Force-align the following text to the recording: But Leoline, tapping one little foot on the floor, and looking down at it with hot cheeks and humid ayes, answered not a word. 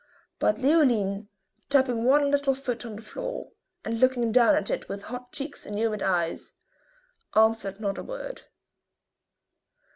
But 0.39 0.57
Leoline, 0.57 1.29
tapping 1.69 2.05
one 2.05 2.31
little 2.31 2.55
foot 2.55 2.87
on 2.87 2.95
the 2.95 3.03
floor, 3.03 3.51
and 3.85 3.99
looking 3.99 4.31
down 4.31 4.55
at 4.55 4.71
it 4.71 4.89
with 4.89 5.03
hot 5.03 5.31
cheeks 5.31 5.63
and 5.63 5.77
humid 5.77 6.01
ayes, 6.01 6.55
answered 7.35 7.79
not 7.79 7.99
a 7.99 8.03
word. 8.03 8.41